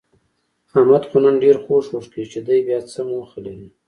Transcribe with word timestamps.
احمد 0.77 1.03
خو 1.09 1.17
نن 1.23 1.35
ډېر 1.43 1.55
خوږ 1.63 1.83
خوږ 1.89 2.05
کېږي، 2.13 2.29
چې 2.33 2.39
دی 2.47 2.59
بیاڅه 2.67 3.01
موخه 3.09 3.39
لري؟ 3.45 3.67